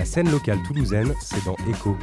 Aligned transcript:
La 0.00 0.06
scène 0.06 0.30
locale 0.30 0.58
toulousaine, 0.66 1.12
c'est 1.20 1.44
dans 1.44 1.56
Echo. 1.68 1.94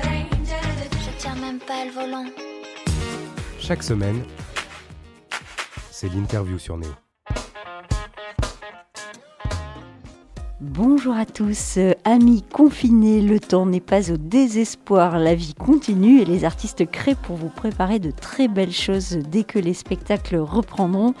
Je 0.00 1.18
tiens 1.18 1.34
même 1.34 1.58
pas 1.58 1.84
le 1.84 1.90
volant. 1.90 2.26
Chaque 3.58 3.82
semaine, 3.82 4.22
c'est 5.90 6.06
l'interview 6.14 6.56
sur 6.56 6.78
Néo. 6.78 6.92
Bonjour 10.60 11.16
à 11.16 11.26
tous, 11.26 11.78
Euh, 11.78 11.92
amis 12.04 12.42
confinés, 12.42 13.20
le 13.20 13.40
temps 13.40 13.66
n'est 13.66 13.80
pas 13.80 14.12
au 14.12 14.16
désespoir, 14.16 15.18
la 15.18 15.34
vie 15.34 15.54
continue 15.54 16.20
et 16.20 16.24
les 16.24 16.44
artistes 16.44 16.88
créent 16.88 17.16
pour 17.16 17.34
vous 17.34 17.48
préparer 17.48 17.98
de 17.98 18.12
très 18.12 18.46
belles 18.46 18.72
choses 18.72 19.18
dès 19.28 19.42
que 19.42 19.58
les 19.58 19.74
spectacles 19.74 20.36
reprendront. 20.36 21.14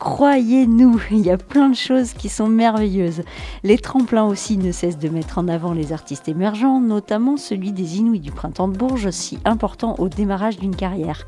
Croyez-nous, 0.00 1.00
il 1.12 1.20
y 1.20 1.30
a 1.30 1.38
plein 1.38 1.68
de 1.68 1.76
choses 1.76 2.14
qui 2.14 2.28
sont 2.28 2.48
merveilleuses. 2.48 3.22
Les 3.62 3.78
tremplins 3.78 4.24
aussi 4.24 4.56
ne 4.56 4.72
cessent 4.72 4.98
de 4.98 5.08
mettre 5.08 5.38
en 5.38 5.46
avant 5.46 5.72
les 5.72 5.92
artistes 5.92 6.28
émergents, 6.28 6.80
notamment 6.80 7.36
celui 7.36 7.72
des 7.72 7.98
Inouïs 7.98 8.20
du 8.20 8.32
Printemps 8.32 8.68
de 8.68 8.76
Bourges, 8.76 9.10
si 9.10 9.38
important 9.44 9.94
au 9.98 10.08
démarrage 10.08 10.58
d'une 10.58 10.74
carrière. 10.74 11.26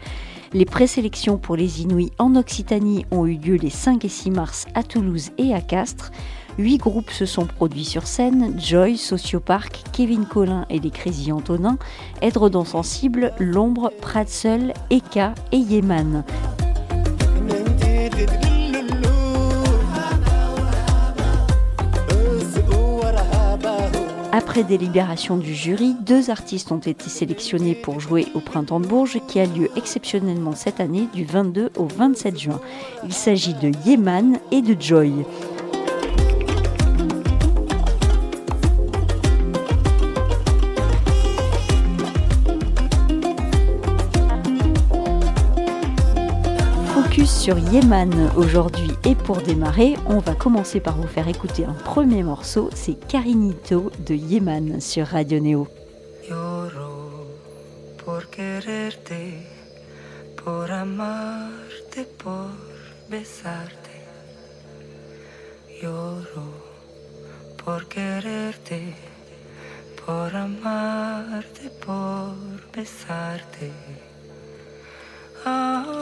Les 0.53 0.65
présélections 0.65 1.39
pour 1.39 1.55
les 1.57 1.83
Inouïs 1.83 2.13
en 2.19 2.35
Occitanie 2.35 3.07
ont 3.13 3.27
eu 3.27 3.37
lieu 3.37 3.55
les 3.55 3.71
5 3.71 4.05
et 4.05 4.09
6 4.09 4.31
mars 4.31 4.67
à 4.75 4.83
Toulouse 4.83 5.31
et 5.39 5.55
à 5.55 5.61
Castres. 5.61 6.11
Huit 6.59 6.79
groupes 6.79 7.11
se 7.11 7.27
sont 7.27 7.47
produits 7.47 7.85
sur 7.85 8.07
scène 8.07 8.59
Joy, 8.59 8.97
Sociopark, 8.97 9.85
Kevin 9.93 10.27
Collin 10.27 10.67
et 10.71 10.81
les 10.81 10.91
Crazy 10.91 11.31
Antonin, 11.31 11.79
Edredon 12.21 12.65
Sensible, 12.65 13.33
L'Ombre, 13.39 13.93
Pratseul, 14.01 14.73
Eka 14.91 15.35
et 15.53 15.59
Yeman. 15.59 16.25
Après 24.39 24.65
délibération 24.65 25.39
du 25.39 25.55
jury, 25.55 25.97
deux 25.99 26.29
artistes 26.29 26.71
ont 26.71 26.77
été 26.77 27.09
sélectionnés 27.09 27.75
pour 27.75 28.01
jouer 28.01 28.27
au 28.35 28.41
Printemps 28.41 28.81
de 28.81 28.87
Bourges 28.87 29.19
qui 29.27 29.41
a 29.41 29.47
lieu 29.47 29.71
exceptionnellement 29.77 30.53
cette 30.53 30.79
année 30.79 31.09
du 31.15 31.25
22 31.25 31.71
au 31.79 31.87
27 31.87 32.39
juin. 32.39 32.61
Il 33.03 33.15
s'agit 33.15 33.55
de 33.55 33.73
Yeman 33.87 34.39
et 34.53 34.61
de 34.61 34.77
Joy. 34.79 35.25
Sur 47.47 47.59
Yeman 47.61 48.33
aujourd'hui 48.35 48.91
et 49.05 49.15
pour 49.15 49.37
démarrer, 49.37 49.95
on 50.09 50.19
va 50.19 50.35
commencer 50.35 50.81
par 50.81 50.97
vous 50.97 51.07
faire 51.07 51.29
écouter 51.29 51.65
un 51.65 51.75
premier 51.75 52.25
morceau, 52.25 52.71
c'est 52.75 52.99
Carinito 53.07 53.93
de 54.05 54.17
Yeman 54.17 54.81
sur 54.81 55.07
Radio 55.07 55.39
Neo. 55.39 55.69
Por 58.05 58.23
besarte. 72.73 73.71
Ay, 75.45 75.96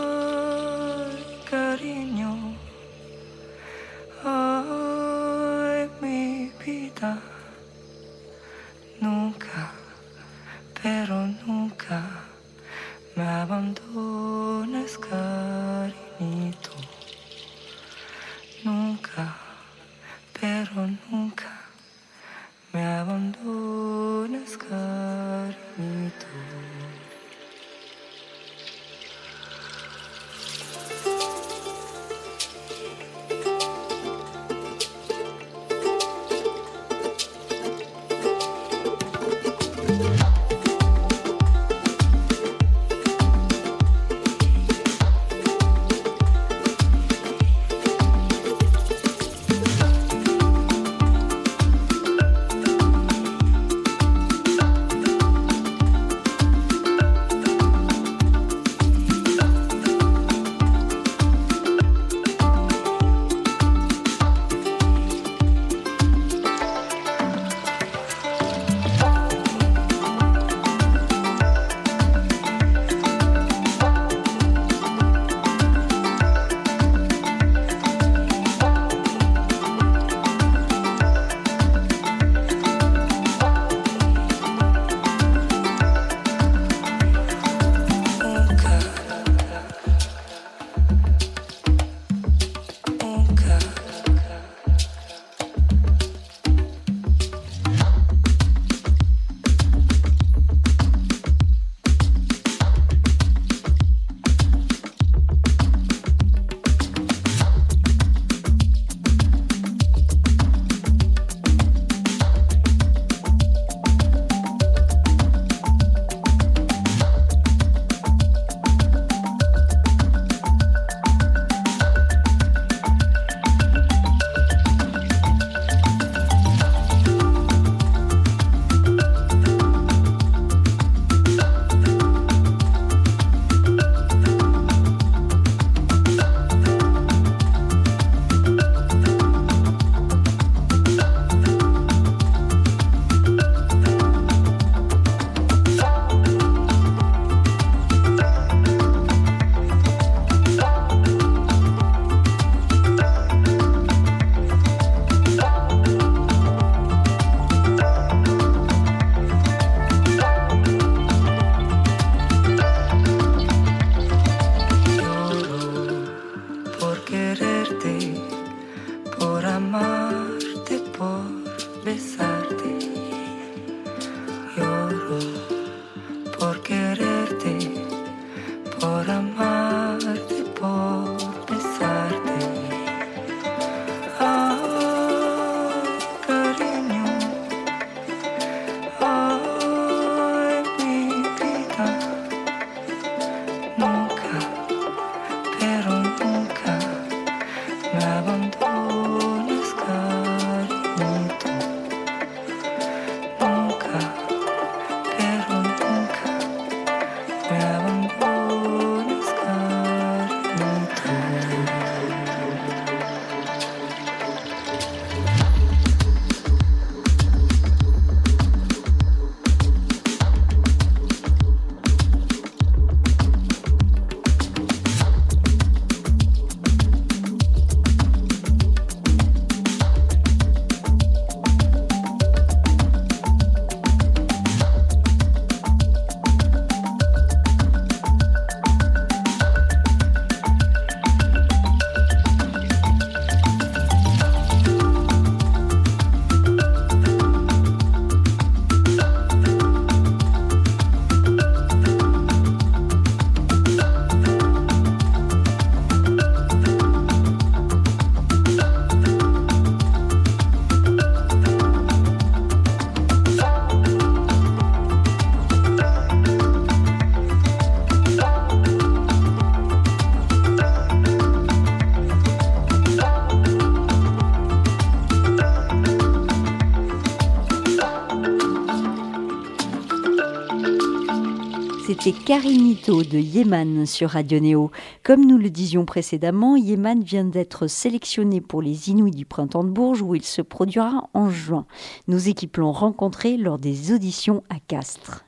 c'était 281.97 282.19
Carinito 282.25 283.05
de 283.05 283.19
Yeman 283.19 283.87
sur 283.87 284.11
Radio 284.11 284.41
Néo. 284.41 284.73
Comme 285.05 285.25
nous 285.25 285.39
le 285.39 285.49
disions 285.49 285.85
précédemment, 285.85 286.57
Yeman 286.57 287.05
vient 287.05 287.25
d'être 287.25 287.69
sélectionné 287.69 288.41
pour 288.41 288.63
les 288.63 288.91
Inouïs 288.91 289.15
du 289.15 289.25
Printemps 289.25 289.63
de 289.63 289.71
Bourges 289.71 290.03
où 290.03 290.17
il 290.17 290.25
se 290.25 290.43
produira 290.43 291.09
en 291.15 291.31
juin. 291.31 291.67
Nos 292.09 292.19
équipes 292.19 292.57
l'ont 292.57 292.73
rencontré 292.73 293.37
lors 293.37 293.61
des 293.61 293.93
auditions 293.93 294.43
à 294.51 294.57
Castres. 294.67 295.25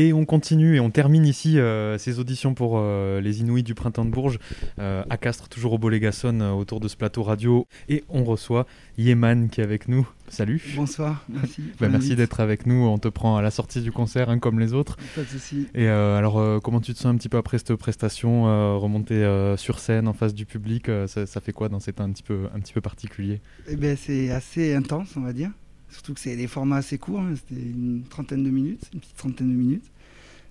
Et 0.00 0.14
on 0.14 0.24
continue 0.24 0.76
et 0.76 0.80
on 0.80 0.88
termine 0.88 1.26
ici 1.26 1.58
euh, 1.58 1.98
ces 1.98 2.20
auditions 2.20 2.54
pour 2.54 2.76
euh, 2.76 3.20
les 3.20 3.40
Inouïs 3.42 3.62
du 3.62 3.74
Printemps 3.74 4.06
de 4.06 4.10
Bourges 4.10 4.38
euh, 4.78 5.04
à 5.10 5.18
Castres, 5.18 5.50
toujours 5.50 5.74
au 5.74 5.78
Bolégason, 5.78 6.40
autour 6.58 6.80
de 6.80 6.88
ce 6.88 6.96
plateau 6.96 7.22
radio. 7.22 7.66
Et 7.90 8.02
on 8.08 8.24
reçoit 8.24 8.66
Yeman 8.96 9.50
qui 9.50 9.60
est 9.60 9.64
avec 9.64 9.88
nous. 9.88 10.08
Salut. 10.28 10.62
Bonsoir, 10.74 11.26
merci. 11.28 11.64
Bah, 11.78 11.90
merci 11.90 12.16
d'être 12.16 12.40
avec 12.40 12.64
nous. 12.64 12.86
On 12.86 12.96
te 12.96 13.08
prend 13.08 13.36
à 13.36 13.42
la 13.42 13.50
sortie 13.50 13.82
du 13.82 13.92
concert, 13.92 14.30
hein, 14.30 14.38
comme 14.38 14.58
les 14.58 14.72
autres. 14.72 14.96
Pas 15.14 15.20
de 15.20 15.26
souci. 15.26 15.66
Et 15.74 15.88
alors, 15.88 16.62
comment 16.62 16.80
tu 16.80 16.94
te 16.94 16.98
sens 16.98 17.12
un 17.12 17.16
petit 17.16 17.28
peu 17.28 17.36
après 17.36 17.58
cette 17.58 17.74
prestation 17.74 18.44
Remonter 18.78 19.54
sur 19.58 19.80
scène 19.80 20.08
en 20.08 20.14
face 20.14 20.32
du 20.32 20.46
public, 20.46 20.90
ça, 21.08 21.26
ça, 21.26 21.40
fait 21.42 21.52
quoi 21.52 21.68
dans 21.68 21.80
cet 21.80 22.00
un 22.00 22.10
petit 22.10 22.22
peu, 22.22 22.46
un 22.54 22.60
petit 22.60 22.72
peu 22.72 22.80
particulier? 22.80 23.42
Eh 23.68 23.76
ben, 23.76 23.98
C'est 23.98 24.30
assez 24.30 24.72
intense, 24.72 25.14
on 25.18 25.20
va 25.20 25.34
dire. 25.34 25.50
Surtout 25.90 26.14
que 26.14 26.20
c'est 26.20 26.36
des 26.36 26.46
formats 26.46 26.76
assez 26.76 26.98
courts, 26.98 27.20
hein. 27.20 27.34
c'était 27.34 27.60
une 27.60 28.04
trentaine 28.08 28.44
de 28.44 28.50
minutes, 28.50 28.88
une 28.94 29.00
petite 29.00 29.16
trentaine 29.16 29.50
de 29.50 29.56
minutes. 29.56 29.90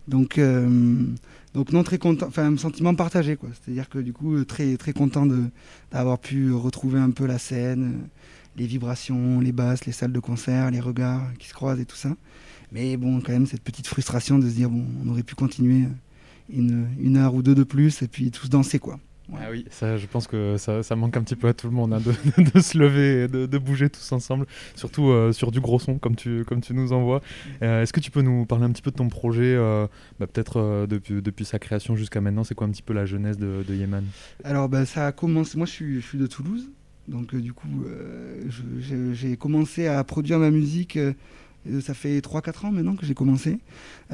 Donc, 0.07 0.37
euh, 0.37 1.05
non 1.71 1.83
très 1.83 1.97
content, 1.97 2.27
enfin 2.27 2.53
un 2.53 2.57
sentiment 2.57 2.95
partagé 2.95 3.35
quoi. 3.35 3.49
C'est-à-dire 3.53 3.89
que 3.89 3.99
du 3.99 4.13
coup 4.13 4.43
très 4.43 4.77
très 4.77 4.93
content 4.93 5.27
d'avoir 5.91 6.19
pu 6.19 6.51
retrouver 6.51 6.99
un 6.99 7.11
peu 7.11 7.25
la 7.25 7.37
scène, 7.37 8.07
les 8.55 8.65
vibrations, 8.65 9.39
les 9.39 9.51
basses, 9.51 9.85
les 9.85 9.91
salles 9.91 10.11
de 10.11 10.19
concert, 10.19 10.71
les 10.71 10.79
regards 10.79 11.31
qui 11.37 11.47
se 11.47 11.53
croisent 11.53 11.79
et 11.79 11.85
tout 11.85 11.95
ça. 11.95 12.15
Mais 12.71 12.97
bon 12.97 13.19
quand 13.21 13.31
même 13.31 13.45
cette 13.47 13.63
petite 13.63 13.87
frustration 13.87 14.39
de 14.39 14.47
se 14.47 14.53
dire 14.53 14.69
bon 14.69 14.85
on 15.03 15.09
aurait 15.09 15.23
pu 15.23 15.35
continuer 15.35 15.87
une, 16.49 16.87
une 16.99 17.17
heure 17.17 17.33
ou 17.33 17.43
deux 17.43 17.55
de 17.55 17.63
plus 17.63 18.01
et 18.01 18.07
puis 18.07 18.31
tous 18.31 18.49
danser 18.49 18.79
quoi. 18.79 18.99
Ah 19.35 19.47
oui, 19.51 19.65
ça, 19.69 19.97
je 19.97 20.07
pense 20.07 20.27
que 20.27 20.57
ça, 20.57 20.81
ça, 20.83 20.95
manque 20.95 21.15
un 21.17 21.21
petit 21.21 21.35
peu 21.35 21.47
à 21.47 21.53
tout 21.53 21.67
le 21.67 21.73
monde 21.73 21.93
hein, 21.93 21.99
de, 22.37 22.51
de, 22.51 22.59
se 22.59 22.77
lever 22.77 23.23
et 23.23 23.27
de, 23.27 23.45
de, 23.45 23.57
bouger 23.57 23.89
tous 23.89 24.11
ensemble, 24.11 24.45
surtout 24.75 25.09
euh, 25.09 25.31
sur 25.31 25.51
du 25.51 25.59
gros 25.59 25.79
son 25.79 25.97
comme 25.97 26.15
tu, 26.15 26.43
comme 26.45 26.61
tu 26.61 26.73
nous 26.73 26.93
envoies. 26.93 27.21
Euh, 27.61 27.83
est-ce 27.83 27.93
que 27.93 27.99
tu 27.99 28.11
peux 28.11 28.21
nous 28.21 28.45
parler 28.45 28.65
un 28.65 28.71
petit 28.71 28.81
peu 28.81 28.91
de 28.91 28.95
ton 28.95 29.09
projet, 29.09 29.55
euh, 29.55 29.87
bah, 30.19 30.27
peut-être 30.27 30.87
depuis, 30.87 31.21
depuis, 31.21 31.45
sa 31.45 31.59
création 31.59 31.95
jusqu'à 31.95 32.21
maintenant 32.21 32.43
C'est 32.43 32.55
quoi 32.55 32.67
un 32.67 32.71
petit 32.71 32.81
peu 32.81 32.93
la 32.93 33.05
jeunesse 33.05 33.37
de, 33.37 33.63
de 33.67 33.75
Yeman? 33.75 34.05
Alors 34.43 34.69
bah, 34.69 34.85
ça 34.85 35.07
a 35.07 35.11
commencé, 35.11 35.57
moi 35.57 35.67
je 35.67 35.71
suis, 35.71 36.01
je 36.01 36.05
suis 36.05 36.17
de 36.17 36.27
Toulouse, 36.27 36.69
donc 37.07 37.35
du 37.35 37.53
coup 37.53 37.67
j'ai 39.11 39.37
commencé 39.37 39.87
à 39.87 40.03
produire 40.03 40.39
ma 40.39 40.49
musique. 40.49 40.97
ça 41.81 41.93
fait 41.93 42.19
3-4 42.19 42.65
ans 42.65 42.71
maintenant 42.71 42.95
que 42.95 43.05
j'ai 43.05 43.13
commencé, 43.13 43.59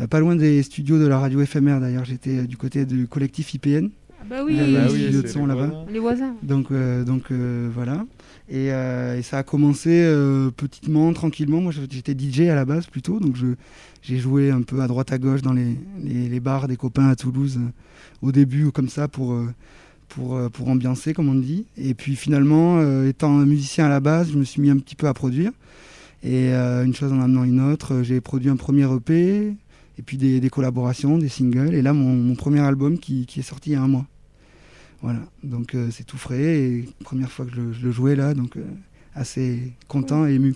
pas 0.10 0.20
loin 0.20 0.36
des 0.36 0.62
studios 0.64 1.00
de 1.00 1.08
la 1.08 1.20
radio 1.20 1.42
éphémère 1.42 1.80
d'ailleurs, 1.80 2.06
j'étais 2.06 2.48
du 2.48 2.58
côté 2.58 2.86
du 2.86 3.08
collectif 3.08 3.54
IPN, 3.54 3.90
bah 4.30 4.38
oui, 4.44 4.56
bah 4.56 4.88
oui 4.92 5.12
de 5.12 5.28
son 5.28 5.46
là-bas. 5.46 5.86
Les 5.92 6.00
voisins. 6.00 6.36
Donc, 6.42 6.72
euh, 6.72 7.04
donc 7.04 7.32
euh, 7.32 7.70
voilà. 7.74 8.06
Et, 8.50 8.72
euh, 8.72 9.18
et, 9.18 9.22
ça 9.22 9.40
a 9.40 9.44
commencé 9.44 10.04
petitement, 10.58 11.14
tranquillement. 11.14 11.62
Moi, 11.62 11.72
j'étais 11.72 12.16
DJ 12.18 12.42
à 12.42 12.56
la 12.56 12.66
base 12.66 12.88
plutôt, 12.88 13.20
donc 13.20 13.36
j'ai 14.02 14.18
joué 14.18 14.52
un 14.52 14.62
peu 14.62 14.82
à 14.82 14.88
droite 14.88 15.12
à 15.12 15.18
gauche 15.18 15.42
dans 15.42 15.54
les, 15.54 15.78
les, 16.04 16.30
les 16.30 16.40
bars 16.40 16.68
des 16.68 16.78
copains 16.78 17.08
à 17.08 17.16
Toulouse 17.16 17.60
au 18.22 18.32
début, 18.32 18.72
comme 18.72 18.90
ça, 18.90 19.08
pour, 19.08 19.36
pour, 20.10 20.40
pour 20.52 20.70
ambiancer, 20.70 21.14
comme 21.14 21.30
on 21.30 21.36
dit. 21.36 21.66
Et 21.78 21.94
puis 21.94 22.16
finalement, 22.16 22.82
étant 23.04 23.32
musicien 23.32 23.86
à 23.86 23.90
la 23.90 24.00
base, 24.00 24.32
je 24.32 24.38
me 24.38 24.44
suis 24.44 24.62
mis 24.62 24.70
un 24.70 24.78
petit 24.78 24.96
peu 24.96 25.08
à 25.08 25.14
produire. 25.14 25.52
Et 26.24 26.52
une 26.54 26.94
chose 26.96 27.14
en 27.14 27.22
amenant 27.22 27.44
une 27.44 27.62
autre, 27.62 28.02
j'ai 28.04 28.22
produit 28.22 28.50
un 28.50 28.58
premier 28.58 28.88
EP, 28.92 29.56
et 29.98 30.02
puis 30.02 30.18
des, 30.18 30.40
des, 30.40 30.50
collaborations, 30.50 31.18
des 31.18 31.30
singles, 31.30 31.74
et 31.74 31.82
là 31.82 31.94
mon, 31.94 32.16
mon 32.16 32.36
premier 32.36 32.60
album 32.60 33.00
qui, 33.00 33.26
qui, 33.26 33.40
est 33.40 33.44
sorti 33.44 33.72
il 33.72 33.74
y 33.74 33.76
a 33.76 33.82
un 33.82 33.88
mois. 33.88 34.06
Voilà, 35.02 35.20
donc 35.44 35.76
euh, 35.76 35.90
c'est 35.92 36.04
tout 36.04 36.18
frais 36.18 36.58
et 36.58 36.86
première 37.04 37.32
fois 37.32 37.46
que 37.46 37.52
je, 37.52 37.86
le 37.86 37.92
jouais 37.92 38.16
là, 38.16 38.34
donc 38.34 38.58
euh, 38.58 38.64
assez 39.14 39.74
content 39.88 40.26
et 40.26 40.34
ému. 40.34 40.56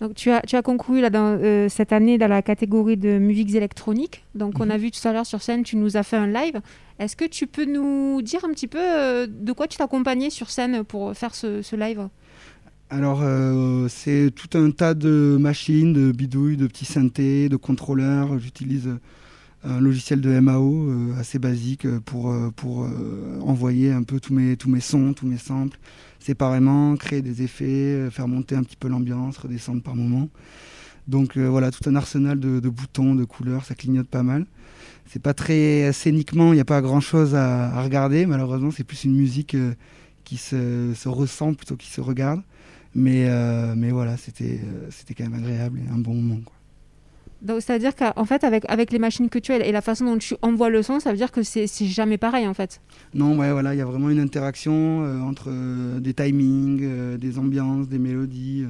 Donc 0.00 0.14
tu 0.14 0.30
as, 0.30 0.40
tu 0.42 0.56
as 0.56 0.62
concouru 0.62 1.00
là, 1.00 1.10
dans, 1.10 1.38
euh, 1.40 1.68
cette 1.68 1.92
année 1.92 2.16
dans 2.18 2.28
la 2.28 2.42
catégorie 2.42 2.96
de 2.96 3.18
musiques 3.18 3.54
électroniques. 3.54 4.24
Donc 4.34 4.54
on 4.58 4.70
a 4.70 4.76
mhm. 4.76 4.82
vu 4.82 4.90
tout 4.90 5.06
à 5.06 5.12
l'heure 5.12 5.26
sur 5.26 5.42
scène, 5.42 5.62
tu 5.62 5.76
nous 5.76 5.96
as 5.96 6.02
fait 6.02 6.16
un 6.16 6.26
live. 6.26 6.60
Est-ce 6.98 7.16
que 7.16 7.24
tu 7.24 7.46
peux 7.46 7.64
nous 7.64 8.20
dire 8.22 8.44
un 8.44 8.50
petit 8.50 8.66
peu 8.66 9.26
de 9.26 9.52
quoi 9.52 9.66
tu 9.66 9.78
t'accompagnais 9.78 10.30
sur 10.30 10.50
scène 10.50 10.84
pour 10.84 11.14
faire 11.14 11.34
ce, 11.34 11.62
ce 11.62 11.76
live? 11.76 12.08
Alors, 12.90 13.22
c'est 13.88 14.30
tout 14.34 14.58
un 14.58 14.70
tas 14.70 14.92
de 14.92 15.38
machines, 15.40 15.94
de 15.94 16.12
bidouilles, 16.12 16.58
de 16.58 16.66
petits 16.66 16.84
synthés, 16.84 17.48
de 17.48 17.56
contrôleurs. 17.56 18.38
J'utilise 18.38 18.90
un 19.64 19.80
logiciel 19.80 20.20
de 20.20 20.38
MAO 20.40 20.88
euh, 20.88 21.14
assez 21.18 21.38
basique 21.38 21.84
euh, 21.84 22.00
pour, 22.00 22.30
euh, 22.30 22.50
pour 22.54 22.88
envoyer 23.42 23.92
un 23.92 24.02
peu 24.02 24.20
tous 24.20 24.32
mes, 24.32 24.56
tous 24.56 24.70
mes 24.70 24.80
sons, 24.80 25.12
tous 25.12 25.26
mes 25.26 25.38
samples 25.38 25.78
séparément, 26.18 26.96
créer 26.96 27.22
des 27.22 27.42
effets, 27.42 28.10
faire 28.10 28.28
monter 28.28 28.54
un 28.54 28.62
petit 28.62 28.76
peu 28.76 28.88
l'ambiance, 28.88 29.38
redescendre 29.38 29.82
par 29.82 29.96
moment. 29.96 30.28
Donc 31.08 31.38
voilà, 31.38 31.70
tout 31.70 31.88
un 31.88 31.96
arsenal 31.96 32.38
de, 32.38 32.68
boutons, 32.68 33.14
de 33.14 33.24
couleurs, 33.24 33.64
ça 33.64 33.74
clignote 33.74 34.06
pas 34.06 34.22
mal. 34.22 34.44
C'est 35.06 35.22
pas 35.22 35.32
très 35.32 35.94
scéniquement, 35.94 36.52
il 36.52 36.56
n'y 36.56 36.60
a 36.60 36.66
pas 36.66 36.82
grand 36.82 37.00
chose 37.00 37.34
à, 37.34 37.82
regarder, 37.82 38.26
malheureusement, 38.26 38.70
c'est 38.70 38.84
plus 38.84 39.04
une 39.04 39.16
musique 39.16 39.56
qui 40.24 40.36
se, 40.36 40.92
se, 40.94 41.08
ressent 41.08 41.54
plutôt 41.54 41.76
qu'il 41.76 41.90
se 41.90 42.02
regarde. 42.02 42.42
Mais, 42.94 43.26
mais 43.74 43.90
voilà, 43.90 44.18
c'était 44.18 44.60
quand 45.16 45.24
même 45.24 45.42
agréable 45.42 45.80
et 45.80 45.90
un 45.90 45.98
bon 45.98 46.14
moment. 46.14 46.42
C'est-à-dire 47.46 47.94
qu'en 47.94 48.24
fait, 48.24 48.44
avec, 48.44 48.92
les 48.92 48.98
machines 48.98 49.28
que 49.28 49.38
tu 49.38 49.52
as 49.52 49.64
et 49.64 49.72
la 49.72 49.80
façon 49.80 50.04
dont 50.04 50.18
tu 50.18 50.34
envoies 50.42 50.68
le 50.68 50.82
son, 50.82 51.00
ça 51.00 51.10
veut 51.10 51.16
dire 51.16 51.32
que 51.32 51.42
c'est 51.42 51.66
jamais 51.86 52.18
pareil, 52.18 52.46
en 52.46 52.54
fait. 52.54 52.80
Non, 53.14 53.38
ouais, 53.38 53.50
voilà, 53.50 53.74
il 53.74 53.78
y 53.78 53.80
a 53.80 53.86
vraiment 53.86 54.10
une 54.10 54.20
interaction 54.20 55.04
euh, 55.04 55.20
entre 55.20 55.48
euh, 55.48 56.00
des 56.00 56.12
timings, 56.12 56.80
euh, 56.82 57.16
des 57.16 57.38
ambiances, 57.38 57.88
des 57.88 57.98
mélodies, 57.98 58.66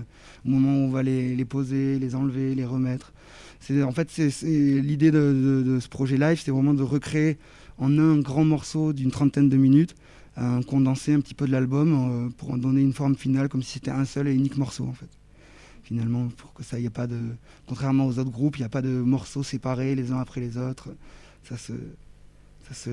au 0.46 0.50
moment 0.50 0.72
où 0.72 0.88
on 0.88 0.90
va 0.90 1.02
les, 1.02 1.44
poser, 1.44 1.98
les 1.98 2.14
enlever, 2.14 2.54
les 2.54 2.64
remettre. 2.64 3.12
En 3.84 3.92
fait, 3.92 4.08
c'est 4.10 4.46
l'idée 4.46 5.10
de, 5.10 5.62
de, 5.66 5.80
ce 5.80 5.88
projet 5.88 6.16
live, 6.16 6.40
c'est 6.42 6.50
vraiment 6.50 6.74
de 6.74 6.82
recréer 6.82 7.38
en 7.78 7.98
un 7.98 8.18
grand 8.18 8.44
morceau 8.44 8.92
d'une 8.92 9.10
trentaine 9.10 9.48
de 9.48 9.56
minutes, 9.56 9.94
un 10.36 10.62
condensé 10.62 11.12
un 11.12 11.20
petit 11.20 11.34
peu 11.34 11.46
de 11.46 11.52
l'album 11.52 12.32
pour 12.38 12.52
en 12.52 12.56
donner 12.56 12.80
une 12.80 12.94
forme 12.94 13.16
finale, 13.16 13.48
comme 13.48 13.62
si 13.62 13.72
c'était 13.72 13.90
un 13.90 14.06
seul 14.06 14.28
et 14.28 14.34
unique 14.34 14.56
morceau, 14.56 14.84
en 14.84 14.94
fait 14.94 15.19
finalement, 15.90 16.28
pour 16.28 16.54
que 16.54 16.62
ça, 16.62 16.76
a 16.76 16.90
pas 16.90 17.09
de, 17.09 17.18
contrairement 17.66 18.06
aux 18.06 18.16
autres 18.20 18.30
groupes, 18.30 18.56
il 18.59 18.61
n'y 18.61 18.66
a 18.66 18.68
pas 18.68 18.80
de 18.80 18.90
morceaux 18.90 19.42
séparés 19.42 19.97
les 19.97 20.12
uns 20.12 20.20
après 20.20 20.40
les 20.40 20.56
autres. 20.56 20.90
Ça 21.42 21.56
se, 21.59 21.75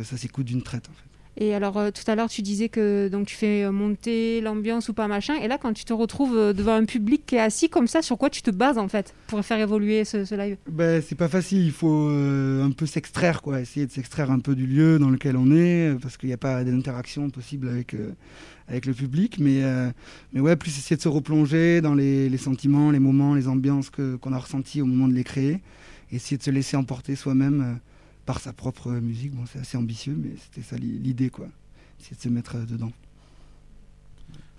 ça 0.03 0.17
s'écoute 0.17 0.47
d'une 0.47 0.63
traite 0.63 0.89
en 0.89 0.93
fait. 0.93 1.16
Et 1.39 1.53
alors, 1.53 1.77
euh, 1.77 1.91
tout 1.91 2.09
à 2.09 2.15
l'heure, 2.15 2.29
tu 2.29 2.41
disais 2.41 2.67
que 2.67 3.09
donc, 3.09 3.27
tu 3.27 3.35
fais 3.35 3.63
euh, 3.63 3.71
monter 3.71 4.41
l'ambiance 4.41 4.89
ou 4.89 4.93
pas 4.93 5.07
machin. 5.07 5.35
Et 5.35 5.47
là, 5.47 5.59
quand 5.59 5.71
tu 5.71 5.85
te 5.85 5.93
retrouves 5.93 6.35
euh, 6.35 6.51
devant 6.51 6.73
un 6.73 6.85
public 6.85 7.27
qui 7.27 7.35
est 7.35 7.39
assis 7.39 7.69
comme 7.69 7.85
ça, 7.85 8.01
sur 8.01 8.17
quoi 8.17 8.31
tu 8.31 8.41
te 8.41 8.49
bases 8.49 8.79
en 8.79 8.87
fait 8.87 9.13
pour 9.27 9.45
faire 9.45 9.59
évoluer 9.59 10.03
ce, 10.03 10.35
live? 10.35 10.57
Ben, 10.67 10.99
C'est 10.99 11.15
pas 11.15 11.27
facile. 11.27 11.63
Il 11.63 11.71
faut 11.71 12.09
un 12.09 12.71
peu 12.71 12.87
s'extraire, 12.87 13.43
quoi. 13.43 13.61
Essayer 13.61 13.85
de 13.85 13.91
s'extraire 13.91 14.31
un 14.31 14.39
peu 14.39 14.55
du 14.55 14.65
lieu 14.65 14.97
dans 14.97 15.11
lequel 15.11 15.37
on 15.37 15.51
est, 15.51 15.95
parce 16.01 16.17
qu'il 16.17 16.27
n'y 16.27 16.33
a 16.33 16.37
pas 16.37 16.63
d'interaction 16.63 17.29
possible 17.29 17.69
avec, 17.69 17.95
avec 18.67 18.87
le 18.87 18.93
public. 18.93 19.37
Mais, 19.39 19.61
mais 20.33 20.39
ouais, 20.39 20.55
plus 20.55 20.75
essayer 20.75 20.95
de 20.95 21.01
se 21.01 21.09
replonger 21.09 21.81
dans 21.81 21.93
les, 21.93 22.35
sentiments, 22.37 22.89
les 22.89 22.99
moments, 22.99 23.35
les 23.35 23.47
ambiances 23.47 23.91
qu'on 23.91 24.33
a 24.33 24.39
ressentis 24.39 24.81
au 24.81 24.85
moment 24.85 25.07
de 25.07 25.13
les 25.13 25.23
créer. 25.23 25.61
Essayer 26.11 26.37
de 26.37 26.43
se 26.43 26.51
laisser 26.51 26.77
emporter 26.77 27.15
soi-même 27.15 27.79
par 28.27 28.41
sa 28.41 28.53
propre 28.53 28.91
musique. 28.91 29.33
Bon, 29.33 29.45
c'est 29.51 29.57
assez 29.57 29.77
ambitieux, 29.77 30.15
mais 30.15 30.31
c'était 30.37 30.61
ça 30.61 30.75
l'idée, 30.77 31.31
quoi. 31.31 31.47
C'est 31.97 32.15
de 32.15 32.21
se 32.21 32.29
mettre 32.29 32.57
euh, 32.57 32.65
dedans. 32.65 32.91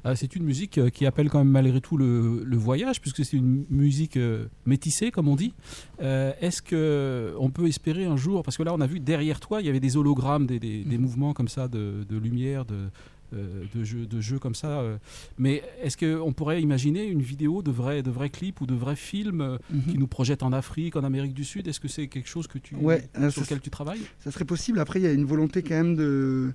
Ah, 0.05 0.17
c'est 0.17 0.35
une 0.35 0.45
musique 0.45 0.79
euh, 0.79 0.89
qui 0.89 1.05
appelle 1.05 1.29
quand 1.29 1.39
même 1.39 1.51
malgré 1.51 1.81
tout 1.81 1.99
le, 1.99 2.57
voyage, 2.57 3.01
puisque 3.01 3.25
c'est 3.25 3.37
une 3.37 3.67
musique 3.69 4.17
euh, 4.17 4.47
métissée, 4.65 5.11
comme 5.11 5.29
on 5.29 5.37
dit. 5.37 5.53
Est-ce 6.01 6.63
que 6.63 7.35
on 7.39 7.51
peut 7.51 7.67
espérer 7.69 8.07
un 8.07 8.17
jour, 8.17 8.43
parce 8.43 8.57
que 8.57 8.63
là 8.63 8.73
on 8.73 8.81
a 8.81 8.87
vu 8.87 9.01
derrière 9.01 9.39
toi, 9.39 9.61
il 9.61 9.67
y 9.67 9.69
avait 9.69 9.81
des 9.81 9.97
hologrammes, 9.97 10.47
des, 10.47 10.59
des, 10.59 10.83
des 10.83 10.99
mm. 10.99 11.01
mouvements 11.01 11.35
comme 11.35 11.49
ça 11.49 11.69
de, 11.69 12.07
de 12.09 12.17
lumière, 12.17 12.65
de, 12.65 12.89
de, 13.33 13.85
jeux, 13.85 14.07
de 14.07 14.21
jeux 14.21 14.39
comme 14.39 14.55
ça. 14.55 14.81
Euh. 14.81 14.99
Mais 15.39 15.63
est-ce 15.83 15.97
qu'on 15.97 16.33
pourrait 16.33 16.63
imaginer 16.63 17.05
une 17.05 17.23
vidéo 17.23 17.63
de 17.63 17.71
vrais, 17.71 18.03
de 18.03 18.11
vrais 18.11 18.31
clips 18.31 18.61
ou 18.61 18.67
de 18.67 18.75
vrais 18.75 18.97
films 18.97 19.41
euh, 19.41 19.59
mhm. 19.71 19.83
qui 19.93 19.99
nous 19.99 20.07
projettent 20.07 20.43
en 20.43 20.53
Afrique, 20.53 20.97
en 20.97 21.05
Amérique 21.05 21.35
du 21.35 21.45
Sud? 21.45 21.69
Est-ce 21.69 21.81
que 21.81 21.89
c'est 21.89 22.09
quelque 22.09 22.29
chose 22.29 22.47
que 22.47 22.59
tu, 22.59 22.75
sur 22.75 23.43
lequel 23.43 23.61
tu 23.61 23.71
travailles? 23.71 24.03
Ça 24.21 24.31
serait 24.31 24.45
possible. 24.45 24.81
Après, 24.81 25.01
il 25.01 25.03
y 25.05 25.07
a 25.09 25.13
une 25.13 25.25
volonté 25.25 25.63
quand 25.63 25.75
même 25.75 25.97
de 25.97 26.53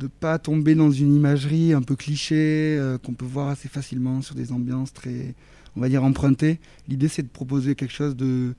ne 0.00 0.06
pas 0.06 0.38
tomber 0.38 0.74
dans 0.74 0.90
une 0.90 1.14
imagerie 1.14 1.72
un 1.72 1.82
peu 1.82 1.96
cliché 1.96 2.80
qu'on 3.02 3.14
peut 3.14 3.26
voir 3.26 3.48
assez 3.48 3.68
facilement 3.68 4.22
sur 4.22 4.34
des 4.34 4.52
ambiances 4.52 4.92
très, 4.92 5.34
on 5.76 5.80
va 5.80 5.88
dire, 5.88 6.02
empruntées. 6.04 6.60
L'idée, 6.88 7.08
c'est 7.08 7.22
de 7.22 7.28
proposer 7.28 7.74
quelque 7.74 7.92
chose 7.92 8.16
de 8.16 8.54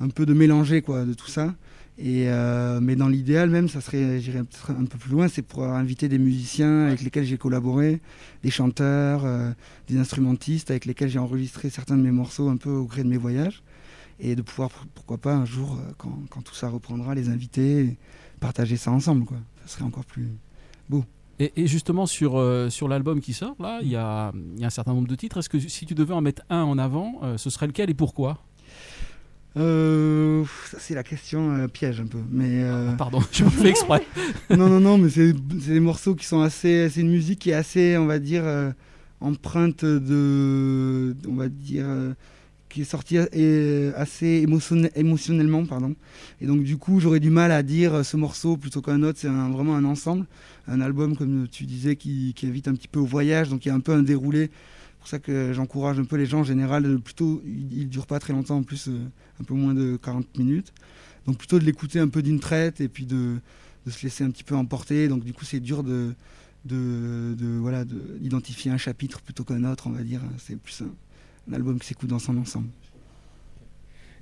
un 0.00 0.08
peu 0.08 0.26
de 0.26 0.34
mélanger 0.34 0.82
quoi, 0.82 1.04
de 1.04 1.14
tout 1.14 1.28
ça. 1.28 1.54
Et 1.96 2.28
euh, 2.28 2.80
mais 2.80 2.96
dans 2.96 3.06
l'idéal 3.06 3.50
même, 3.50 3.68
ça 3.68 3.80
serait, 3.80 4.20
j'irais 4.20 4.42
peut-être 4.42 4.72
un 4.72 4.84
peu 4.84 4.98
plus 4.98 5.12
loin, 5.12 5.28
c'est 5.28 5.42
pour 5.42 5.62
inviter 5.62 6.08
des 6.08 6.18
musiciens 6.18 6.86
avec 6.86 7.02
lesquels 7.02 7.24
j'ai 7.24 7.38
collaboré, 7.38 8.00
des 8.42 8.50
chanteurs, 8.50 9.24
euh, 9.24 9.52
des 9.86 9.98
instrumentistes 9.98 10.72
avec 10.72 10.86
lesquels 10.86 11.08
j'ai 11.08 11.20
enregistré 11.20 11.70
certains 11.70 11.96
de 11.96 12.02
mes 12.02 12.10
morceaux 12.10 12.48
un 12.48 12.56
peu 12.56 12.70
au 12.70 12.86
gré 12.86 13.04
de 13.04 13.08
mes 13.08 13.16
voyages. 13.16 13.62
et 14.20 14.36
de 14.36 14.42
pouvoir, 14.42 14.70
pourquoi 14.94 15.18
pas, 15.18 15.34
un 15.34 15.44
jour, 15.44 15.78
euh, 15.78 15.92
quand, 15.98 16.16
quand 16.30 16.42
tout 16.42 16.54
ça 16.54 16.68
reprendra, 16.68 17.14
les 17.14 17.28
inviter, 17.28 17.80
et 17.80 17.96
partager 18.40 18.76
ça 18.76 18.90
ensemble. 18.90 19.24
Quoi. 19.24 19.38
Ça 19.64 19.74
serait 19.74 19.84
encore 19.84 20.04
plus 20.04 20.28
beau. 20.88 21.04
Et, 21.40 21.52
et 21.56 21.66
justement, 21.66 22.06
sur, 22.06 22.36
euh, 22.36 22.70
sur 22.70 22.86
l'album 22.86 23.20
qui 23.20 23.32
sort, 23.32 23.56
là, 23.58 23.80
il 23.82 23.88
y 23.88 23.96
a, 23.96 24.32
il 24.54 24.60
y 24.60 24.64
a 24.64 24.68
un 24.68 24.70
certain 24.70 24.94
nombre 24.94 25.08
de 25.08 25.16
titres. 25.16 25.38
Est-ce 25.38 25.48
que 25.48 25.58
si 25.58 25.84
tu 25.84 25.94
devais 25.94 26.14
en 26.14 26.20
mettre 26.20 26.42
un 26.48 26.62
en 26.62 26.78
avant, 26.78 27.20
ce 27.36 27.50
serait 27.50 27.66
lequel 27.66 27.90
et 27.90 27.94
pourquoi? 27.94 28.38
Euh, 29.56 30.44
ça, 30.70 30.78
c'est 30.80 30.94
la 30.94 31.04
question 31.04 31.52
euh, 31.54 31.68
piège 31.68 32.00
un 32.00 32.06
peu. 32.06 32.18
Mais, 32.30 32.62
euh, 32.64 32.92
Pardon, 32.96 33.20
je 33.32 33.44
me 33.44 33.50
fais 33.50 33.68
exprès. 33.68 34.02
non, 34.50 34.68
non, 34.68 34.80
non, 34.80 34.98
mais 34.98 35.08
c'est 35.10 35.32
des 35.32 35.80
morceaux 35.80 36.14
qui 36.14 36.26
sont 36.26 36.40
assez. 36.40 36.88
C'est 36.90 37.00
une 37.00 37.10
musique 37.10 37.38
qui 37.38 37.50
est 37.50 37.54
assez, 37.54 37.96
on 37.96 38.06
va 38.06 38.18
dire, 38.18 38.42
euh, 38.44 38.72
empreinte 39.20 39.84
de. 39.84 41.14
On 41.28 41.34
va 41.34 41.48
dire. 41.48 41.86
qui 42.68 42.80
est 42.80 42.84
sortie 42.84 43.18
assez 43.18 44.42
émotionne- 44.44 44.90
émotionnellement, 44.96 45.64
pardon. 45.64 45.94
Et 46.40 46.46
donc, 46.46 46.64
du 46.64 46.76
coup, 46.76 46.98
j'aurais 46.98 47.20
du 47.20 47.30
mal 47.30 47.52
à 47.52 47.62
dire 47.62 48.04
ce 48.04 48.16
morceau 48.16 48.56
plutôt 48.56 48.82
qu'un 48.82 49.02
autre. 49.04 49.20
C'est 49.20 49.28
vraiment 49.28 49.76
un 49.76 49.84
ensemble. 49.84 50.26
Un 50.66 50.80
album, 50.80 51.16
comme 51.16 51.46
tu 51.48 51.64
disais, 51.66 51.94
qui, 51.94 52.32
qui 52.34 52.46
invite 52.48 52.66
un 52.66 52.74
petit 52.74 52.88
peu 52.88 52.98
au 52.98 53.06
voyage. 53.06 53.50
Donc, 53.50 53.64
il 53.64 53.68
y 53.68 53.70
a 53.70 53.74
un 53.74 53.80
peu 53.80 53.92
un 53.92 54.02
déroulé. 54.02 54.50
C'est 55.04 55.10
pour 55.10 55.10
ça 55.10 55.18
que 55.18 55.52
j'encourage 55.52 55.98
un 56.00 56.04
peu 56.06 56.16
les 56.16 56.24
gens 56.24 56.40
en 56.40 56.44
général. 56.44 56.98
Plutôt, 56.98 57.42
il 57.44 57.80
ne 57.80 57.84
dure 57.84 58.06
pas 58.06 58.18
très 58.18 58.32
longtemps, 58.32 58.56
en 58.56 58.62
plus, 58.62 58.88
euh, 58.88 58.98
un 59.38 59.44
peu 59.44 59.52
moins 59.52 59.74
de 59.74 59.98
40 60.02 60.38
minutes. 60.38 60.72
Donc, 61.26 61.36
plutôt 61.36 61.58
de 61.58 61.64
l'écouter 61.64 62.00
un 62.00 62.08
peu 62.08 62.22
d'une 62.22 62.40
traite 62.40 62.80
et 62.80 62.88
puis 62.88 63.04
de 63.04 63.36
se 63.86 64.02
laisser 64.02 64.24
un 64.24 64.30
petit 64.30 64.44
peu 64.44 64.54
emporter. 64.56 65.08
Donc 65.08 65.22
du 65.22 65.34
coup, 65.34 65.44
c'est 65.44 65.60
dur 65.60 65.82
de, 65.84 66.14
voilà, 66.66 67.84
de- 67.84 68.16
d'identifier 68.18 68.70
un 68.70 68.78
chapitre 68.78 69.20
plutôt 69.20 69.44
qu'un 69.44 69.64
autre, 69.64 69.88
on 69.88 69.90
va 69.90 70.02
dire. 70.02 70.22
C'est 70.38 70.56
plus 70.56 70.82
un 71.50 71.52
album 71.52 71.78
qui 71.78 71.86
s'écoute 71.88 72.08
dans 72.08 72.18
son 72.18 72.38
ensemble. 72.38 72.68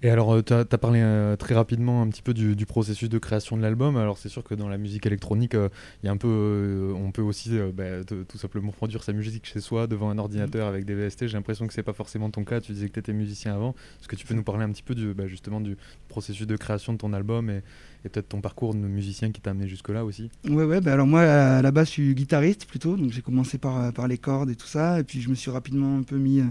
Et 0.04 0.11
alors, 0.11 0.42
tu 0.42 0.52
as, 0.52 0.64
parlé 0.64 1.00
euh, 1.00 1.37
très 1.37 1.54
rapidement 1.54 2.02
un 2.02 2.09
petit 2.09 2.23
peu 2.23 2.35
du, 2.35 2.66
processus 2.66 3.09
de 3.09 3.18
création 3.18 3.56
de 3.56 3.62
l'album. 3.62 3.97
Alors, 3.97 4.18
c'est 4.18 4.28
sûr 4.28 4.42
que 4.42 4.54
dans 4.54 4.68
la 4.68 4.76
musique 4.76 5.06
électronique, 5.06 5.54
euh, 5.54 5.68
il 6.02 6.06
y 6.06 6.09
a 6.09 6.12
un 6.12 6.16
peu, 6.16 6.28
euh, 6.28 6.92
on 6.92 7.12
peut 7.12 7.23
aussi 7.23 7.56
euh, 7.56 7.71
bah, 7.73 8.04
tout 8.04 8.38
simplement 8.38 8.73
produire 8.73 9.04
sa 9.04 9.12
musique 9.12 9.47
chez 9.47 9.61
soi 9.61 9.87
devant 9.87 10.11
un 10.11 10.18
ordinateur 10.18 10.66
avec 10.66 10.85
des 10.85 10.97
VST. 10.97 11.28
J'ai 11.28 11.35
l'impression 11.35 11.68
que 11.68 11.73
c'est 11.73 11.85
pas 11.85 11.92
forcément 11.92 12.30
ton 12.30 12.42
cas. 12.42 12.61
Tu 12.61 12.73
disais 12.73 12.88
que 12.88 12.94
tu 12.94 12.99
étais 12.99 13.12
musicien 13.12 13.54
avant. 13.54 13.76
Est-ce 14.00 14.09
que 14.09 14.16
tu 14.16 14.26
peux 14.26 14.35
nous 14.35 14.42
parler 14.42 14.64
un 14.64 14.71
petit 14.71 14.82
peu 14.82 14.97
du, 14.97 15.14
bah, 15.14 15.28
justement 15.28 15.61
du 15.61 15.76
processus 16.09 16.49
de 16.49 16.56
création 16.56 16.92
de 16.92 16.99
ton 16.99 17.12
album 17.12 17.49
et, 17.49 17.62
peut-être 18.02 18.28
ton 18.28 18.40
parcours 18.40 18.75
de 18.75 18.80
musicien 18.80 19.30
qui 19.30 19.40
t'a 19.40 19.50
amené 19.50 19.68
jusque-là 19.68 20.04
aussi? 20.04 20.30
Ouais, 20.49 20.64
ouais, 20.64 20.80
bah 20.80 20.92
alors 20.92 21.06
moi, 21.06 21.21
à 21.21 21.62
la 21.62 21.71
base, 21.71 21.87
je 21.87 21.92
suis 21.92 22.14
guitariste 22.14 22.66
plutôt. 22.66 22.97
Donc 22.97 23.12
j'ai 23.12 23.23
commencé 23.23 23.59
par, 23.59 23.80
euh, 23.80 23.90
par 23.92 24.09
les 24.09 24.18
cordes 24.18 24.50
et 24.50 24.56
tout 24.56 24.66
ça. 24.66 24.99
Et 24.99 25.04
puis 25.04 25.21
je 25.21 25.28
me 25.30 25.35
suis 25.35 25.50
rapidement 25.50 25.99
un 25.99 26.02
peu 26.02 26.16
mis 26.16 26.40
euh, 26.40 26.44
euh, 26.44 26.49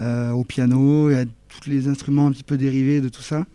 au 0.00 0.44
piano 0.44 1.10
et 1.10 1.16
à 1.20 1.24
tous 1.24 1.70
les 1.70 1.88
instruments 1.88 2.26
un 2.26 2.32
petit 2.32 2.42
peu 2.42 2.56
dérivés 2.56 3.00
de 3.00 3.08
tout 3.08 3.22
ça. 3.22 3.46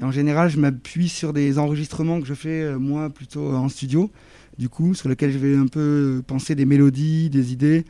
Et 0.00 0.04
en 0.04 0.12
général, 0.12 0.48
je 0.48 0.58
m'appuie 0.58 1.08
sur 1.08 1.32
des 1.32 1.58
enregistrements 1.58 2.20
que 2.20 2.26
je 2.26 2.34
fais, 2.34 2.62
euh, 2.62 2.78
moi, 2.78 3.10
plutôt 3.10 3.50
euh, 3.50 3.56
en 3.56 3.68
studio, 3.68 4.10
du 4.56 4.68
coup, 4.68 4.94
sur 4.94 5.08
lesquels 5.08 5.32
je 5.32 5.38
vais 5.38 5.56
un 5.56 5.66
peu 5.66 6.22
penser 6.26 6.54
des 6.54 6.66
mélodies, 6.66 7.30
des 7.30 7.52
idées, 7.52 7.84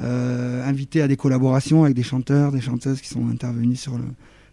euh, 0.00 0.66
inviter 0.66 1.02
à 1.02 1.08
des 1.08 1.16
collaborations 1.16 1.84
avec 1.84 1.94
des 1.94 2.02
chanteurs, 2.02 2.50
des 2.50 2.60
chanteuses 2.60 3.00
qui 3.00 3.08
sont 3.08 3.28
intervenus 3.28 3.78
sur 3.78 3.96
le, 3.96 4.04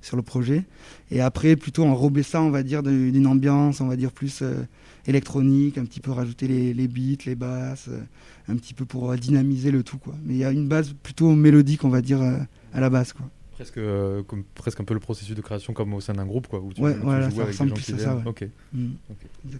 sur 0.01 0.17
le 0.17 0.21
projet. 0.21 0.65
Et 1.09 1.21
après, 1.21 1.55
plutôt 1.55 1.83
enrober 1.83 2.21
ça, 2.21 2.41
on 2.41 2.51
va 2.51 2.61
dire, 2.61 2.83
d'une 2.83 3.27
ambiance, 3.27 3.81
on 3.81 3.87
va 3.87 3.95
dire, 3.95 4.11
plus 4.11 4.43
euh, 4.43 4.63
électronique, 5.07 5.77
un 5.77 5.85
petit 5.85 5.99
peu 5.99 6.11
rajouter 6.11 6.47
les, 6.47 6.87
beats, 6.87 7.23
les 7.25 7.35
basses, 7.35 7.87
euh, 7.89 8.01
un 8.47 8.55
petit 8.55 8.73
peu 8.73 8.85
pour 8.85 9.11
euh, 9.11 9.17
dynamiser 9.17 9.71
le 9.71 9.83
tout, 9.83 9.97
quoi. 9.97 10.13
Mais 10.25 10.35
il 10.35 10.39
y 10.39 10.45
a 10.45 10.51
une 10.51 10.67
base 10.67 10.93
plutôt 11.03 11.33
mélodique, 11.35 11.83
on 11.83 11.89
va 11.89 12.01
dire, 12.01 12.21
euh, 12.21 12.37
à 12.73 12.79
la 12.79 12.89
base, 12.89 13.13
quoi. 13.13 13.25
Presque, 13.55 13.77
euh, 13.77 14.23
comme, 14.23 14.43
presque 14.55 14.79
un 14.79 14.85
peu 14.85 14.93
le 14.93 15.01
processus 15.01 15.35
de 15.35 15.41
création 15.41 15.73
comme 15.73 15.93
au 15.93 15.99
sein 15.99 16.13
d'un 16.13 16.25
groupe, 16.25 16.47
quoi, 16.47 16.59
où 16.61 16.71
tu, 16.71 16.81
Ouais, 16.81 16.93
tu 16.93 16.99
voilà, 17.01 17.29
joues 17.29 17.35
ça 17.35 17.41
avec 17.41 17.47
des 17.47 17.51
ressemble 17.51 17.69
gens 17.71 17.75
plus 17.75 17.83
qui 17.83 17.91
à 17.93 17.97
ça. 17.97 18.17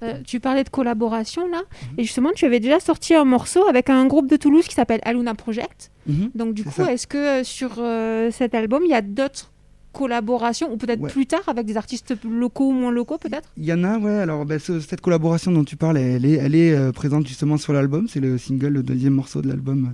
Euh, 0.03 0.19
tu 0.25 0.39
parlais 0.39 0.63
de 0.63 0.69
collaboration 0.69 1.49
là, 1.49 1.61
et 1.97 2.03
justement 2.03 2.29
tu 2.33 2.45
avais 2.45 2.59
déjà 2.61 2.79
sorti 2.79 3.13
un 3.13 3.25
morceau 3.25 3.67
avec 3.67 3.89
un 3.89 4.05
groupe 4.07 4.29
de 4.29 4.37
Toulouse 4.37 4.65
qui 4.67 4.75
s'appelle 4.75 5.01
Aluna 5.03 5.33
Project. 5.35 5.91
Mhm. 6.07 6.31
Donc 6.35 6.53
du 6.53 6.63
coup, 6.63 6.81
est-ce 6.83 7.07
que 7.07 7.17
euh, 7.41 7.43
sur 7.43 7.71
euh, 7.79 8.31
cet 8.31 8.55
album 8.55 8.83
il 8.85 8.91
y 8.91 8.93
a 8.93 9.01
d'autres 9.01 9.51
collaborations 9.91 10.71
ou 10.71 10.77
peut-être 10.77 11.01
Ouais. 11.01 11.09
plus 11.09 11.25
tard 11.25 11.41
avec 11.47 11.65
des 11.65 11.75
artistes 11.75 12.13
locaux 12.23 12.69
ou 12.69 12.73
moins 12.73 12.91
locaux 12.91 13.17
peut-être? 13.17 13.49
Il 13.57 13.65
y 13.65 13.73
en 13.73 13.83
a, 13.83 13.97
ouais. 13.97 14.11
Alors, 14.19 14.45
ben, 14.45 14.59
ce- 14.59 14.79
cette 14.79 15.01
collaboration 15.01 15.51
dont 15.51 15.63
tu 15.63 15.75
parles, 15.75 15.97
elle 15.97 16.25
est, 16.25 16.33
elle 16.33 16.55
est 16.55 16.71
euh, 16.73 16.91
présente 16.91 17.27
justement 17.27 17.57
sur 17.57 17.73
l'album. 17.73 18.07
C'est 18.07 18.19
le 18.19 18.37
single, 18.37 18.67
le 18.69 18.83
deuxième 18.83 19.13
morceau 19.13 19.41
de 19.41 19.47
l'album 19.49 19.89
euh, 19.89 19.93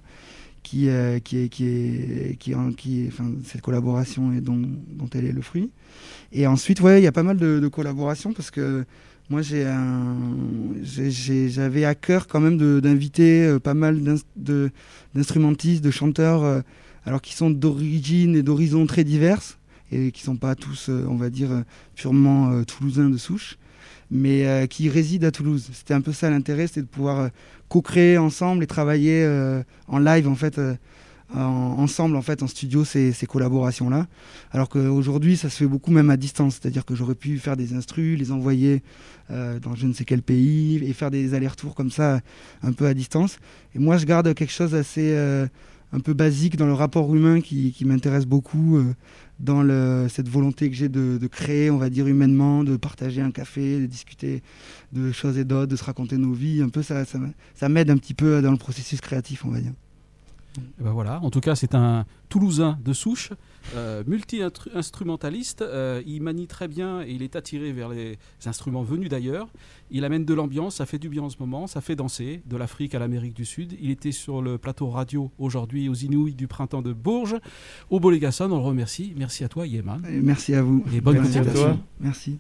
qui, 0.66 0.90
euh, 0.90 1.20
qui 1.20 1.38
est, 1.38 1.50
qui 1.50 1.64
est, 1.64 2.38
qui 2.40 2.52
est, 2.52 2.76
qui 2.76 3.06
enfin, 3.08 3.32
cette 3.46 3.62
collaboration 3.62 4.34
et 4.34 4.42
dont, 4.42 4.60
dont 4.60 5.08
elle 5.14 5.26
est 5.26 5.32
le 5.32 5.44
fruit. 5.44 5.70
Et 6.34 6.48
ensuite, 6.48 6.82
ouais, 6.82 7.00
il 7.00 7.04
y 7.04 7.08
a 7.08 7.12
pas 7.12 7.24
mal 7.24 7.38
de, 7.38 7.68
collaborations 7.68 8.34
parce 8.34 8.50
que 8.50 8.84
moi, 9.30 9.42
j'ai 9.44 9.64
j'avais 11.50 11.86
à 11.86 11.94
cœur 11.94 12.28
quand 12.28 12.40
même 12.40 12.58
d'inviter 12.82 13.46
euh, 13.46 13.60
pas 13.60 13.76
mal 13.76 14.02
d'instrumentistes, 14.36 15.84
de 15.84 15.92
chanteurs, 15.92 16.44
euh, 16.44 16.62
alors 17.06 17.22
qui 17.22 17.36
sont 17.36 17.52
d'origine 17.52 18.36
et 18.36 18.42
d'horizons 18.42 18.88
très 18.88 19.04
diverses 19.04 19.60
et 19.92 20.12
qui 20.12 20.24
sont 20.24 20.36
pas 20.36 20.56
tous, 20.56 20.90
on 20.90 21.16
va 21.16 21.30
dire, 21.30 21.64
purement 21.94 22.64
toulousains 22.64 23.12
de 23.12 23.18
souche, 23.18 23.60
mais 24.12 24.46
euh, 24.46 24.68
qui 24.68 24.90
résident 24.90 25.28
à 25.28 25.32
Toulouse. 25.32 25.70
C'était 25.74 25.94
un 25.94 26.02
peu 26.02 26.14
ça 26.14 26.30
l'intérêt, 26.30 26.68
c'était 26.68 26.82
de 26.82 26.88
pouvoir 26.88 27.20
euh, 27.20 27.28
co-créer 27.70 28.18
ensemble 28.18 28.64
et 28.64 28.68
travailler 28.68 29.24
euh, 29.24 29.64
en 29.88 30.00
live 30.00 30.28
en 30.28 30.36
fait. 30.36 30.60
en- 30.60 30.76
ensemble 31.36 32.16
en 32.18 32.22
fait 32.22 32.44
en 32.44 32.48
studio 32.48 32.86
ces, 32.86 33.12
collaborations 33.28 33.90
là 33.90 34.06
alors 34.52 34.70
qu'aujourd'hui 34.70 35.38
ça 35.38 35.50
se 35.50 35.58
fait 35.58 35.66
beaucoup 35.66 35.90
même 35.90 36.12
à 36.12 36.18
distance 36.18 36.60
c'est 36.62 36.68
à 36.68 36.72
dire 36.72 36.86
que 36.86 36.94
j'aurais 36.94 37.16
pu 37.16 37.40
faire 37.40 37.58
des 37.58 37.74
instrus 37.74 38.18
les 38.20 38.32
envoyer 38.32 38.84
dans 39.30 39.74
je 39.76 39.88
ne 39.88 39.94
sais 39.94 40.06
quel 40.06 40.22
pays 40.22 40.78
et 40.88 40.94
faire 40.94 41.10
des 41.10 41.34
allers-retours 41.34 41.74
comme 41.74 41.90
ça 41.90 42.22
un 42.62 42.74
peu 42.74 42.86
à 42.86 42.94
distance 42.94 43.40
et 43.74 43.80
moi 43.80 43.98
je 43.98 44.06
garde 44.06 44.32
quelque 44.36 44.52
chose 44.54 44.76
assez 44.76 45.18
un 45.92 46.00
peu 46.00 46.14
basique 46.14 46.58
dans 46.58 46.68
le 46.68 46.74
rapport 46.74 47.14
humain 47.16 47.42
qui, 47.42 47.74
m'intéresse 47.86 48.28
beaucoup 48.28 48.80
dans 49.40 50.08
cette 50.10 50.30
volonté 50.30 50.70
que 50.70 50.76
j'ai 50.76 50.90
de, 50.90 51.28
créer, 51.28 51.70
on 51.70 51.78
va 51.78 51.90
dire 51.90 52.08
humainement, 52.08 52.64
de 52.64 52.78
partager 52.78 53.22
un 53.22 53.32
café, 53.32 53.80
de 53.80 53.86
discuter 53.86 54.42
de 54.94 55.12
choses 55.12 55.38
et 55.38 55.44
d'autres, 55.44 55.72
de 55.72 55.76
se 55.76 55.84
raconter 55.84 56.18
nos 56.18 56.34
vies. 56.34 56.62
Un 56.62 56.70
peu 56.70 56.82
ça, 56.82 57.04
ça 57.06 57.70
m'aide 57.70 57.90
un 57.90 57.98
petit 57.98 58.14
peu 58.14 58.42
dans 58.42 58.52
le 58.52 58.58
processus 58.58 59.02
créatif, 59.02 59.46
on 59.46 59.50
va 59.50 59.60
dire. 59.60 59.74
Eh 60.58 60.84
ben 60.84 60.92
voilà, 60.92 61.22
en 61.22 61.30
tout 61.30 61.42
cas, 61.42 61.56
c'est 61.56 61.76
un 61.76 62.06
Toulousain 62.30 62.78
de 62.84 62.92
souche, 62.94 63.32
euh, 63.76 64.04
multi-instrumentaliste. 64.08 65.62
euh, 65.62 66.02
il 66.06 66.22
manie 66.22 66.48
très 66.48 66.68
bien 66.68 67.02
et 67.02 67.12
il 67.12 67.22
est 67.22 67.36
attiré 67.36 67.72
vers 67.72 67.90
les 67.90 68.18
instruments 68.46 68.84
venus 68.84 69.10
d'ailleurs. 69.10 69.48
Il 69.92 70.04
amène 70.06 70.26
de 70.26 70.34
l'ambiance, 70.34 70.76
ça 70.76 70.86
fait 70.86 70.98
du 71.00 71.10
bien 71.10 71.24
en 71.24 71.30
ce 71.30 71.38
moment, 71.40 71.68
ça 71.68 71.82
fait 71.82 71.96
danser, 71.96 72.42
de 72.46 72.58
l'Afrique 72.58 72.96
à 72.96 73.00
l'Amérique 73.00 73.36
du 73.36 73.46
Sud. 73.46 73.76
Il 73.80 73.92
était 73.92 74.12
sur 74.12 74.42
le 74.42 74.58
plateau 74.58 74.90
radio 74.90 75.32
aujourd'hui 75.38 75.88
aux 75.90 75.94
Inouïs 75.94 76.36
du 76.36 76.48
printemps 76.48 76.82
de 76.82 76.94
Bourges. 76.94 77.38
Au 77.90 78.00
Bolégasson, 78.00 78.46
on 78.52 78.58
le 78.58 78.64
remercie. 78.64 79.14
Merci 79.16 79.44
à 79.44 79.50
toi, 79.50 79.68
Yeman. 79.68 80.04
Et 80.10 80.20
merci 80.20 80.56
à 80.56 80.62
vous. 80.64 80.84
Et 80.94 81.02
bonne 81.02 81.20
Merci 81.20 81.40
à 81.40 81.46
toi. 81.46 81.78
Merci. 82.00 82.40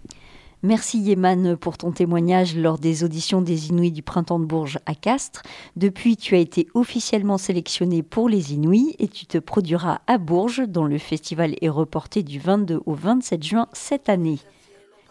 Merci 0.63 0.99
Yéman 0.99 1.57
pour 1.57 1.77
ton 1.77 1.91
témoignage 1.91 2.55
lors 2.55 2.79
des 2.79 3.03
auditions 3.03 3.41
des 3.41 3.69
Inouïs 3.69 3.91
du 3.91 4.01
printemps 4.01 4.39
de 4.39 4.45
Bourges 4.45 4.79
à 4.85 4.95
Castres. 4.95 5.43
Depuis, 5.75 6.17
tu 6.17 6.35
as 6.35 6.39
été 6.39 6.67
officiellement 6.73 7.37
sélectionné 7.37 8.01
pour 8.01 8.29
les 8.29 8.53
Inouïs 8.53 8.95
et 8.97 9.07
tu 9.07 9.25
te 9.25 9.37
produiras 9.37 10.01
à 10.07 10.17
Bourges 10.17 10.63
dont 10.67 10.85
le 10.85 10.97
festival 10.97 11.55
est 11.61 11.69
reporté 11.69 12.23
du 12.23 12.39
22 12.39 12.81
au 12.85 12.93
27 12.93 13.43
juin 13.43 13.67
cette 13.73 14.09
année. 14.09 14.39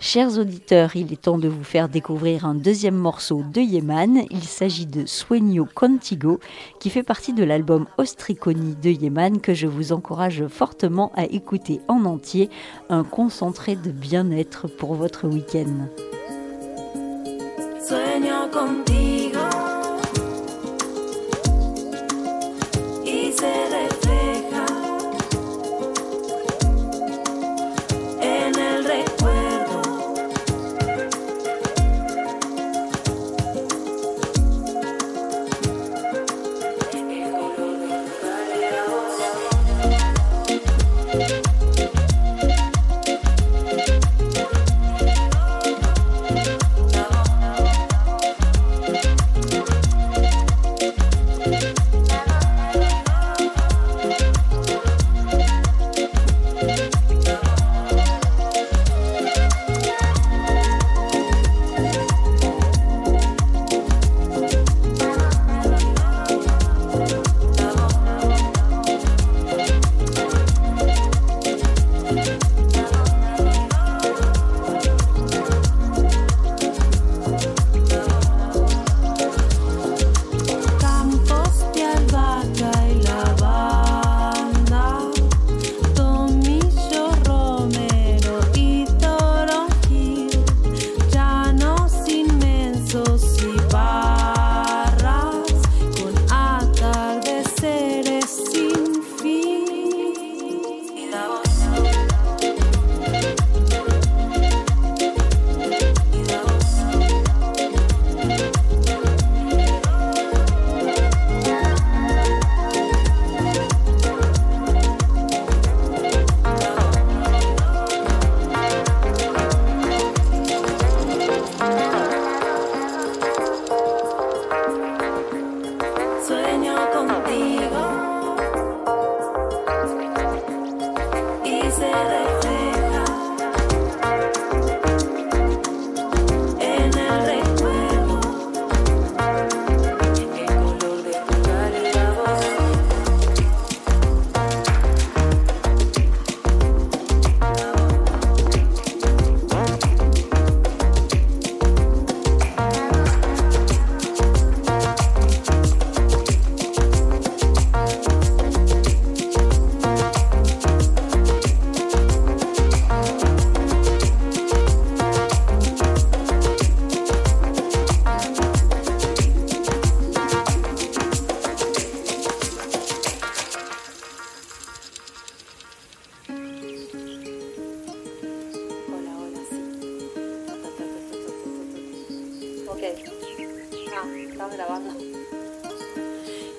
Chers 0.01 0.39
auditeurs, 0.39 0.97
il 0.97 1.13
est 1.13 1.23
temps 1.23 1.39
de 1.39 1.49
vous 1.49 1.65
faire 1.65 1.89
découvrir 1.89 2.45
un 2.45 2.55
deuxième 2.55 2.97
morceau 2.97 3.43
de 3.53 3.61
Yéman. 3.61 4.25
Il 4.31 4.45
s'agit 4.45 4.87
de 4.87 5.07
Sueño 5.07 5.67
Contigo, 5.75 6.41
qui 6.79 6.91
fait 6.91 7.03
partie 7.03 7.33
de 7.33 7.43
l'album 7.43 7.87
Ostriconi 7.97 8.75
de 8.75 8.91
Yéman, 8.91 9.41
que 9.41 9.55
je 9.55 9.67
vous 9.67 9.93
encourage 9.93 10.47
fortement 10.49 11.11
à 11.15 11.25
écouter 11.25 11.81
en 11.89 12.05
entier. 12.05 12.51
Un 12.91 13.05
concentré 13.05 13.77
de 13.77 13.91
bien-être 13.91 14.69
pour 14.69 14.95
votre 14.95 15.27
week-end. 15.27 15.89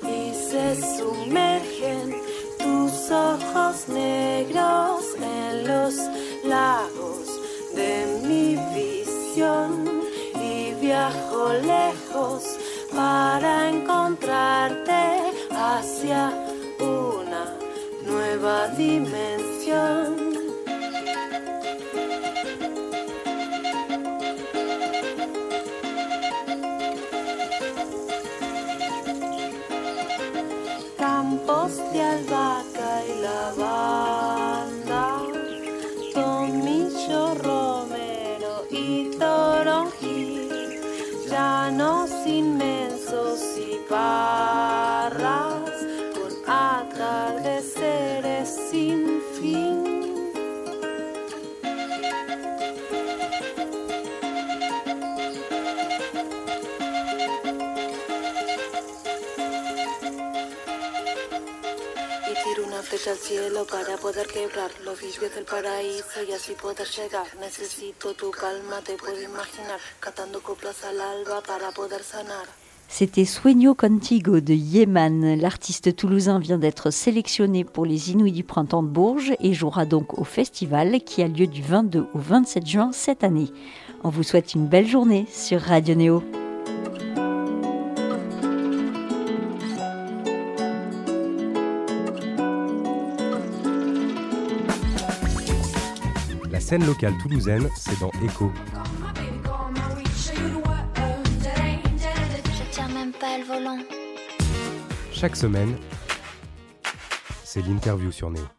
Y 0.03 0.33
se 0.33 0.75
sumergen 0.97 2.15
tus 2.57 3.11
ojos 3.11 3.87
negros 3.89 5.03
en 5.21 5.67
los 5.67 5.95
lagos 6.45 7.27
de 7.75 8.21
mi 8.23 8.55
visión 8.73 10.01
y 10.35 10.73
viajo 10.75 11.53
lejos 11.53 12.43
para 12.95 13.69
encontrarte 13.69 15.33
hacia 15.51 16.31
una 16.79 17.53
nueva 18.05 18.69
dimensión. 18.69 19.34
C'était 72.87 73.25
Sueño 73.25 73.75
Contigo 73.75 74.39
de 74.39 74.53
Yeman. 74.53 75.39
L'artiste 75.39 75.95
toulousain 75.95 76.39
vient 76.39 76.57
d'être 76.57 76.89
sélectionné 76.89 77.63
pour 77.63 77.85
les 77.85 78.11
Inouïs 78.11 78.31
du 78.31 78.43
printemps 78.43 78.83
de 78.83 78.87
Bourges 78.87 79.33
et 79.39 79.53
jouera 79.53 79.85
donc 79.85 80.17
au 80.17 80.23
festival 80.23 80.99
qui 81.03 81.21
a 81.21 81.27
lieu 81.27 81.45
du 81.45 81.61
22 81.61 82.07
au 82.11 82.19
27 82.19 82.65
juin 82.65 82.89
cette 82.91 83.23
année. 83.23 83.51
On 84.03 84.09
vous 84.09 84.23
souhaite 84.23 84.55
une 84.55 84.67
belle 84.67 84.87
journée 84.87 85.27
sur 85.31 85.61
Radio 85.61 85.93
Néo. 85.93 86.23
Scène 96.65 96.85
locale 96.87 97.15
toulousaine, 97.21 97.69
c'est 97.75 97.99
dans 97.99 98.09
Echo. 98.23 98.51
Je 102.57 102.71
tiens 102.71 102.87
même 102.87 103.11
pas 103.11 103.37
le 103.37 103.43
volant. 103.43 103.77
Chaque 105.11 105.35
semaine, 105.35 105.77
c'est 107.43 107.61
l'interview 107.61 108.11
sur 108.11 108.31
Néo. 108.31 108.54